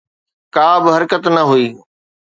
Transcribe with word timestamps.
ڪابه 0.55 0.89
حرڪت 0.95 1.23
نه 1.35 1.43
هئي. 1.49 1.65